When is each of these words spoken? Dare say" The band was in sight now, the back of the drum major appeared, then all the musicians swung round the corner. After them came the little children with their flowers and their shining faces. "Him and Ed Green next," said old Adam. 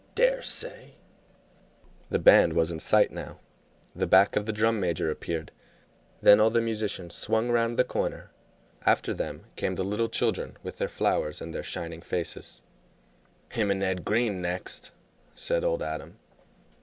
Dare 0.15 0.41
say" 0.41 0.95
The 2.09 2.17
band 2.17 2.53
was 2.53 2.71
in 2.71 2.79
sight 2.79 3.11
now, 3.11 3.39
the 3.95 4.07
back 4.07 4.35
of 4.35 4.47
the 4.47 4.51
drum 4.51 4.79
major 4.79 5.11
appeared, 5.11 5.51
then 6.23 6.39
all 6.39 6.49
the 6.49 6.59
musicians 6.59 7.13
swung 7.13 7.49
round 7.51 7.77
the 7.77 7.83
corner. 7.83 8.31
After 8.83 9.13
them 9.13 9.43
came 9.55 9.75
the 9.75 9.83
little 9.85 10.09
children 10.09 10.57
with 10.63 10.77
their 10.79 10.87
flowers 10.89 11.39
and 11.39 11.53
their 11.53 11.61
shining 11.61 12.01
faces. 12.01 12.63
"Him 13.49 13.69
and 13.69 13.83
Ed 13.83 14.03
Green 14.03 14.41
next," 14.41 14.91
said 15.35 15.63
old 15.63 15.83
Adam. 15.83 16.17